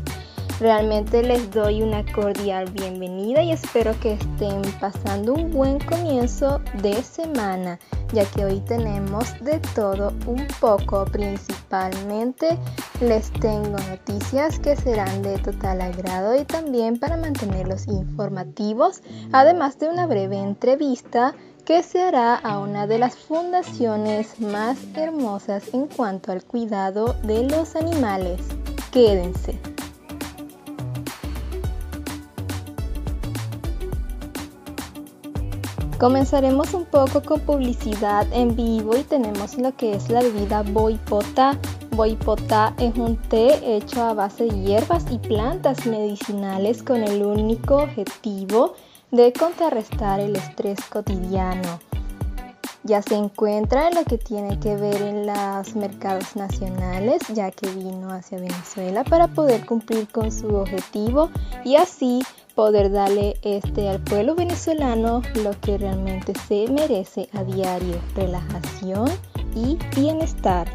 [0.62, 7.04] Realmente les doy una cordial bienvenida y espero que estén pasando un buen comienzo de
[7.04, 7.78] semana,
[8.14, 11.06] ya que hoy tenemos de todo un poco.
[11.06, 12.58] Principalmente
[13.02, 19.02] les tengo noticias que serán de total agrado y también para mantenerlos informativos,
[19.32, 25.74] además de una breve entrevista que se hará a una de las fundaciones más hermosas
[25.74, 28.40] en cuanto al cuidado de los animales.
[28.92, 29.60] Quédense.
[36.00, 41.58] Comenzaremos un poco con publicidad en vivo y tenemos lo que es la bebida Boipota.
[41.90, 47.78] Boipota es un té hecho a base de hierbas y plantas medicinales con el único
[47.78, 48.76] objetivo
[49.10, 51.80] de contrarrestar el estrés cotidiano.
[52.84, 57.72] Ya se encuentra en lo que tiene que ver en los mercados nacionales, ya que
[57.72, 61.32] vino hacia Venezuela para poder cumplir con su objetivo
[61.66, 62.22] y así
[62.58, 69.08] poder darle este al pueblo venezolano lo que realmente se merece a diario, relajación
[69.54, 70.68] y bienestar.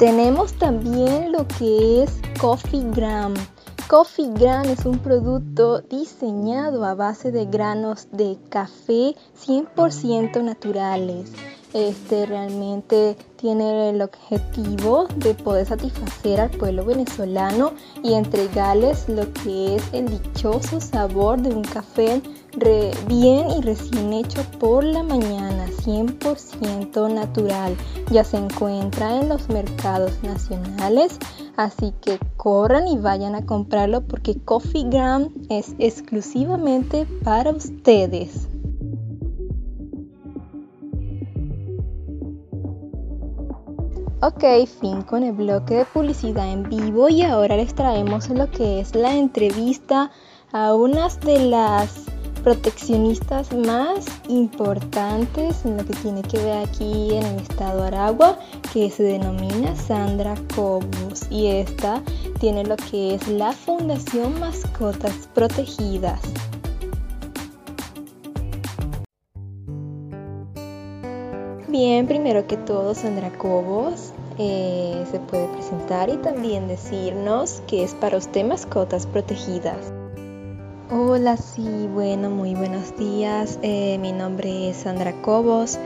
[0.00, 3.34] Tenemos también lo que es Coffee Gram.
[3.88, 9.14] Coffee Gram es un producto diseñado a base de granos de café
[9.46, 11.32] 100% naturales
[11.76, 19.76] este realmente tiene el objetivo de poder satisfacer al pueblo venezolano y entregarles lo que
[19.76, 22.22] es el dichoso sabor de un café
[23.06, 27.76] bien y recién hecho por la mañana, 100% natural.
[28.10, 31.18] Ya se encuentra en los mercados nacionales,
[31.56, 38.48] así que corran y vayan a comprarlo porque Coffee Gram es exclusivamente para ustedes.
[44.22, 44.44] Ok,
[44.80, 48.94] fin con el bloque de publicidad en vivo y ahora les traemos lo que es
[48.94, 50.10] la entrevista
[50.52, 52.06] a unas de las
[52.42, 58.38] proteccionistas más importantes en lo que tiene que ver aquí en el estado Aragua,
[58.72, 62.02] que se denomina Sandra Cobos y esta
[62.40, 66.22] tiene lo que es la Fundación Mascotas Protegidas.
[71.78, 77.92] Bien, primero que todo, Sandra Cobos eh, se puede presentar y también decirnos qué es
[77.92, 79.92] para usted mascotas protegidas.
[80.90, 83.58] Hola, sí, bueno, muy buenos días.
[83.60, 85.78] Eh, mi nombre es Sandra Cobos.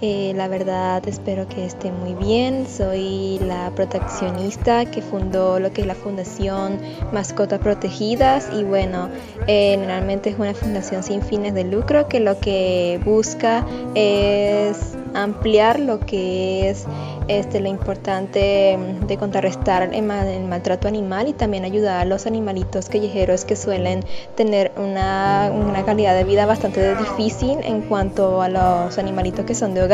[0.00, 2.66] Eh, la verdad espero que esté muy bien.
[2.66, 6.80] Soy la proteccionista que fundó lo que es la Fundación
[7.12, 9.08] Mascotas Protegidas y bueno,
[9.46, 16.00] eh, es una fundación sin fines de lucro que lo que busca es ampliar lo
[16.00, 16.86] que es
[17.26, 23.44] este, lo importante de contrarrestar el, maltrato animal y también ayudar a los animalitos callejeros
[23.44, 24.04] que suelen
[24.36, 29.74] tener una, una calidad de vida bastante difícil en cuanto a los animalitos que son
[29.74, 29.88] de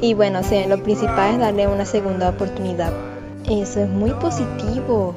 [0.00, 2.92] y bueno, lo principal es darle una segunda oportunidad.
[3.50, 5.14] Eso es muy positivo.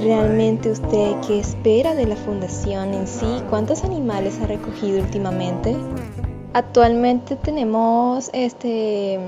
[0.00, 3.42] ¿Realmente usted qué espera de la fundación en sí?
[3.50, 5.74] ¿Cuántos animales ha recogido últimamente?
[6.52, 9.20] Actualmente tenemos este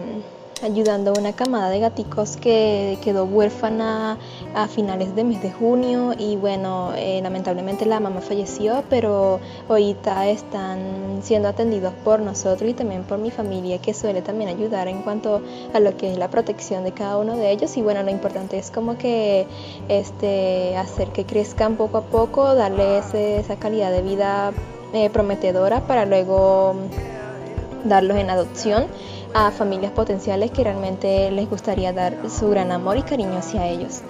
[0.60, 4.18] ayudando a una camada de gaticos que quedó huérfana
[4.54, 10.28] a finales de mes de junio y bueno, eh, lamentablemente la mamá falleció, pero ahorita
[10.28, 15.02] están siendo atendidos por nosotros y también por mi familia que suele también ayudar en
[15.02, 17.76] cuanto a lo que es la protección de cada uno de ellos.
[17.76, 19.46] Y bueno, lo importante es como que
[19.88, 24.52] este, hacer que crezcan poco a poco, darles esa calidad de vida
[24.92, 26.74] eh, prometedora para luego
[27.84, 28.86] darlos en adopción
[29.34, 34.02] a familias potenciales que realmente les gustaría dar su gran amor y cariño hacia ellos.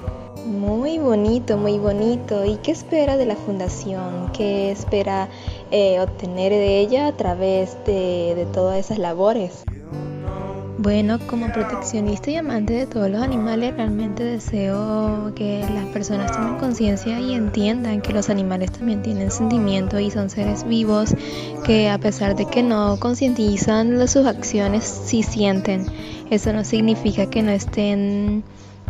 [0.47, 2.45] Muy bonito, muy bonito.
[2.45, 4.33] ¿Y qué espera de la fundación?
[4.33, 5.29] ¿Qué espera
[5.71, 9.65] eh, obtener de ella a través de todas esas labores?
[10.83, 16.59] Bueno, como proteccionista y amante de todos los animales, realmente deseo que las personas tomen
[16.59, 21.15] conciencia y entiendan que los animales también tienen sentimientos y son seres vivos
[21.65, 25.87] que a pesar de que no concientizan sus acciones, sí sienten.
[26.31, 28.43] Eso no significa que no estén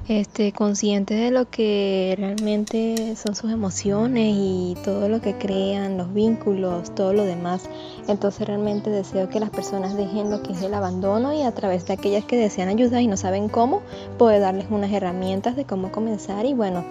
[0.09, 6.13] este, conscientes de lo que realmente son sus emociones y todo lo que crean, los
[6.13, 7.69] vínculos, todo lo demás.
[8.09, 11.87] Entonces realmente deseo que las personas dejen lo que es el abandono y a través
[11.87, 13.83] de aquellas que desean ayuda y no saben cómo,
[14.19, 16.85] poder darles unas herramientas de cómo comenzar y bueno,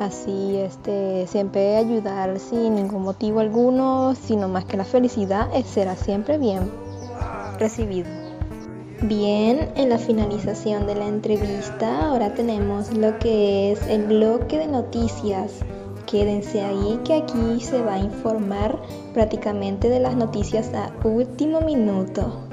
[0.00, 6.38] así este, siempre ayudar sin ningún motivo alguno, sino más que la felicidad, será siempre
[6.38, 6.70] bien
[7.58, 8.23] recibido.
[9.02, 14.68] Bien, en la finalización de la entrevista ahora tenemos lo que es el bloque de
[14.68, 15.60] noticias.
[16.06, 18.80] Quédense ahí que aquí se va a informar
[19.12, 22.43] prácticamente de las noticias a último minuto.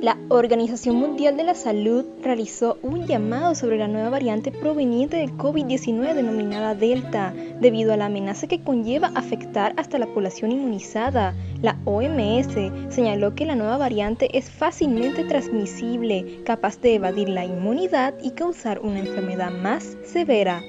[0.00, 5.36] La Organización Mundial de la Salud realizó un llamado sobre la nueva variante proveniente del
[5.36, 11.34] COVID-19 denominada Delta, debido a la amenaza que conlleva afectar hasta la población inmunizada.
[11.60, 12.48] La OMS
[12.88, 18.80] señaló que la nueva variante es fácilmente transmisible, capaz de evadir la inmunidad y causar
[18.80, 20.62] una enfermedad más severa.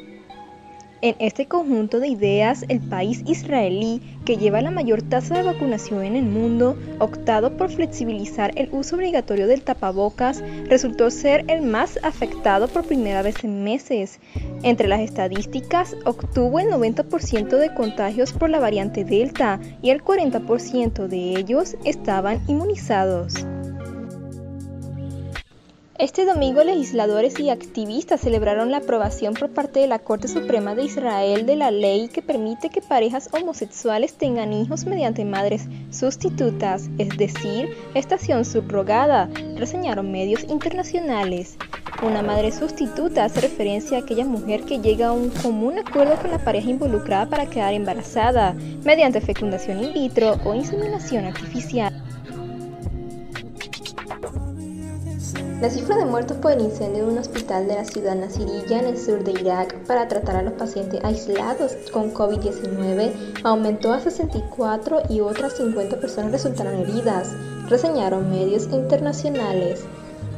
[1.04, 6.04] En este conjunto de ideas, el país israelí, que lleva la mayor tasa de vacunación
[6.04, 11.98] en el mundo, optado por flexibilizar el uso obligatorio del tapabocas, resultó ser el más
[12.04, 14.20] afectado por primera vez en meses.
[14.62, 21.08] Entre las estadísticas, obtuvo el 90% de contagios por la variante Delta y el 40%
[21.08, 23.48] de ellos estaban inmunizados.
[26.02, 30.86] Este domingo legisladores y activistas celebraron la aprobación por parte de la Corte Suprema de
[30.86, 37.16] Israel de la ley que permite que parejas homosexuales tengan hijos mediante madres sustitutas, es
[37.20, 41.56] decir, estación subrogada, reseñaron medios internacionales.
[42.02, 46.32] Una madre sustituta hace referencia a aquella mujer que llega a un común acuerdo con
[46.32, 51.94] la pareja involucrada para quedar embarazada, mediante fecundación in vitro o inseminación artificial.
[55.62, 58.88] La cifra de muertos por el incendio de un hospital de la ciudad nasirilla en
[58.88, 63.12] el sur de Irak para tratar a los pacientes aislados con COVID-19
[63.44, 67.36] aumentó a 64 y otras 50 personas resultaron heridas,
[67.70, 69.84] reseñaron medios internacionales.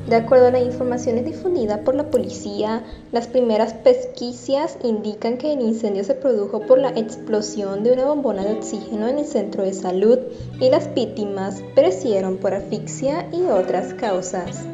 [0.09, 2.83] De acuerdo a las informaciones difundidas por la policía,
[3.13, 8.43] las primeras pesquisas indican que el incendio se produjo por la explosión de una bombona
[8.43, 10.19] de oxígeno en el centro de salud
[10.59, 14.65] y las víctimas perecieron por asfixia y otras causas.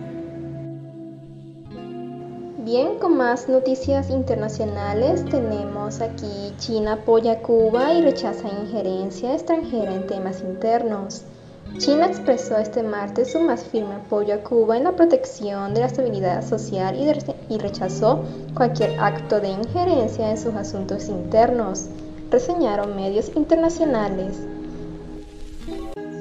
[2.66, 9.96] Bien, con más noticias internacionales tenemos aquí China apoya a Cuba y rechaza injerencia extranjera
[9.96, 11.22] en temas internos.
[11.78, 15.86] China expresó este martes su más firme apoyo a Cuba en la protección de la
[15.86, 16.98] estabilidad social
[17.50, 21.86] y, rechazó cualquier acto de injerencia en sus asuntos internos,
[22.30, 24.36] reseñaron medios internacionales.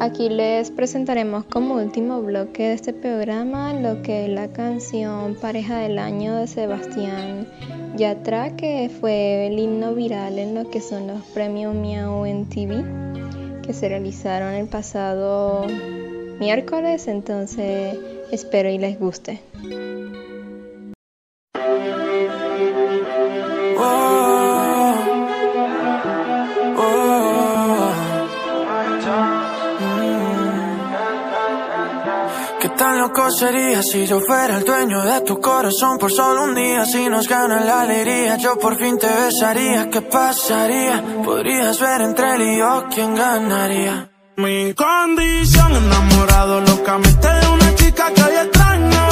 [0.00, 5.78] Aquí les presentaremos como último bloque de este programa lo que es la canción Pareja
[5.78, 7.48] del Año de Sebastián
[7.96, 12.84] Yatra, que fue el himno viral en lo que son los premios Miau en TV,
[13.62, 15.66] que se realizaron el pasado
[16.38, 17.98] miércoles, entonces
[18.30, 19.40] espero y les guste.
[32.86, 36.85] Loco sería si yo fuera el dueño de tu corazón por solo un día.
[36.85, 39.90] Si nos gana la alegría, yo por fin te besaría.
[39.90, 41.02] ¿Qué pasaría?
[41.25, 44.11] Podrías ver entre él y yo quién ganaría.
[44.37, 49.08] Mi condición, enamorado locamente de una chica que hoy extraño.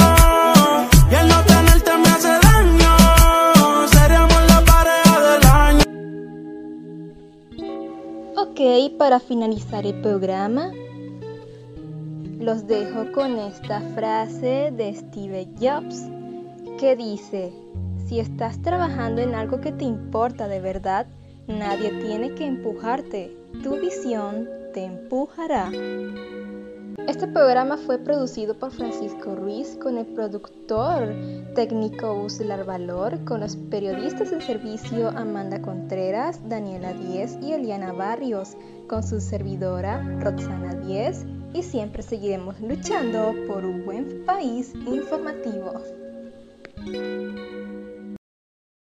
[1.10, 3.88] Y el no tenerte me hace daño.
[3.88, 5.84] Seríamos la pareja del año.
[8.36, 8.60] Ok,
[8.96, 10.70] para finalizar el programa,
[12.46, 16.04] los dejo con esta frase de Steve Jobs
[16.78, 17.52] que dice,
[18.06, 21.08] si estás trabajando en algo que te importa de verdad,
[21.48, 25.72] nadie tiene que empujarte, tu visión te empujará.
[27.08, 31.16] Este programa fue producido por Francisco Ruiz con el productor
[31.56, 38.56] técnico Uslar Valor, con los periodistas en servicio Amanda Contreras, Daniela Díez y Eliana Barrios,
[38.86, 41.26] con su servidora Roxana Díez
[41.56, 45.72] y siempre seguiremos luchando por un buen país informativo.